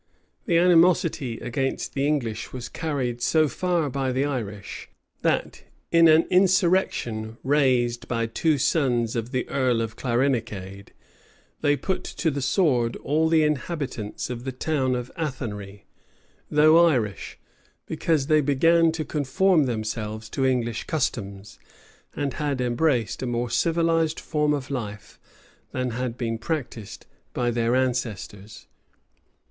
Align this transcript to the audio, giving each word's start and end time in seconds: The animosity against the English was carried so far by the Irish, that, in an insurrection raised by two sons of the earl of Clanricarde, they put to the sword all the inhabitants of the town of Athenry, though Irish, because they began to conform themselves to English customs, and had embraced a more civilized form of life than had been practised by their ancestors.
The 0.47 0.57
animosity 0.57 1.37
against 1.41 1.93
the 1.93 2.07
English 2.07 2.51
was 2.51 2.69
carried 2.69 3.21
so 3.21 3.47
far 3.47 3.87
by 3.87 4.11
the 4.11 4.25
Irish, 4.25 4.89
that, 5.21 5.61
in 5.91 6.07
an 6.07 6.23
insurrection 6.31 7.37
raised 7.43 8.07
by 8.07 8.25
two 8.25 8.57
sons 8.57 9.15
of 9.15 9.29
the 9.29 9.47
earl 9.47 9.79
of 9.79 9.95
Clanricarde, 9.95 10.89
they 11.61 11.77
put 11.77 12.03
to 12.03 12.31
the 12.31 12.41
sword 12.41 12.95
all 13.03 13.29
the 13.29 13.43
inhabitants 13.43 14.31
of 14.31 14.43
the 14.43 14.51
town 14.51 14.95
of 14.95 15.11
Athenry, 15.15 15.85
though 16.49 16.83
Irish, 16.83 17.37
because 17.85 18.25
they 18.25 18.41
began 18.41 18.91
to 18.93 19.05
conform 19.05 19.65
themselves 19.65 20.29
to 20.31 20.45
English 20.47 20.85
customs, 20.85 21.59
and 22.15 22.33
had 22.33 22.59
embraced 22.59 23.21
a 23.21 23.27
more 23.27 23.51
civilized 23.51 24.19
form 24.19 24.51
of 24.51 24.71
life 24.71 25.19
than 25.73 25.91
had 25.91 26.17
been 26.17 26.39
practised 26.39 27.05
by 27.35 27.51
their 27.51 27.75
ancestors. 27.75 28.65